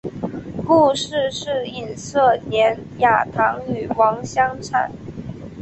[0.65, 4.91] 故事是隐射连雅堂与王香禅。